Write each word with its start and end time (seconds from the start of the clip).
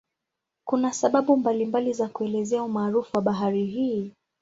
Kuna 0.67 0.93
sababu 0.93 1.37
mbalimbali 1.37 1.93
za 1.93 2.07
kuelezea 2.09 2.63
umaarufu 2.63 3.15
wa 3.17 3.21
bahari 3.21 3.65
hii. 3.65 4.13